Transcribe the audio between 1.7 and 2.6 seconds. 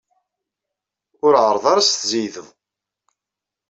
ara ad s-tzeyydeḍ!